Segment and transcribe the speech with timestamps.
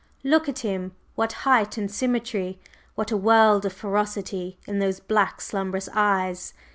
[0.23, 0.93] "Look at him!
[1.13, 2.59] What height and symmetry!
[2.95, 6.55] What a world of ferocity in those black, slumbrous eyes!